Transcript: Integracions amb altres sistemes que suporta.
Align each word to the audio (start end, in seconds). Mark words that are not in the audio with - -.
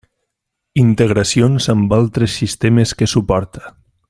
Integracions 0.83 1.69
amb 1.75 1.95
altres 1.99 2.39
sistemes 2.41 2.99
que 3.03 3.13
suporta. 3.17 3.73